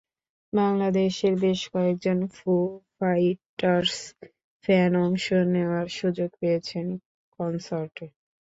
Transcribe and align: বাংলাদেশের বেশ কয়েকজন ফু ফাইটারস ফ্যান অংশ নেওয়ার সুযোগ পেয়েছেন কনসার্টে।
বাংলাদেশের 0.53 1.33
বেশ 1.43 1.61
কয়েকজন 1.73 2.19
ফু 2.35 2.51
ফাইটারস 2.95 3.95
ফ্যান 4.65 4.93
অংশ 5.05 5.25
নেওয়ার 5.53 5.87
সুযোগ 5.97 6.29
পেয়েছেন 6.39 6.85
কনসার্টে। 7.39 8.05